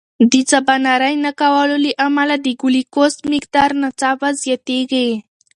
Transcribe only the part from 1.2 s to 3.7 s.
نه کولو له امله د ګلوکوز مقدار